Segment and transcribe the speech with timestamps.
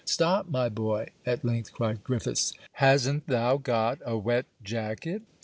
[0.03, 5.21] 'Stop my boy,' at length, cried Griffiths; 'hasn't thou got a wet jacket?'